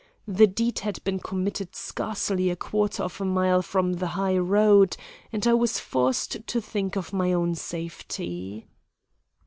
The 0.27 0.47
deed 0.47 0.79
had 0.79 1.03
been 1.03 1.19
committed 1.19 1.75
scarcely 1.75 2.49
a 2.49 2.55
quarter 2.55 3.03
of 3.03 3.21
a 3.21 3.23
mile 3.23 3.61
from 3.61 3.93
the 3.93 4.07
high 4.07 4.35
road, 4.39 4.97
and 5.31 5.45
I 5.45 5.53
was 5.53 5.79
forced 5.79 6.47
to 6.47 6.59
think 6.59 6.95
of 6.95 7.13
my 7.13 7.31
own 7.33 7.53
safety. 7.53 8.67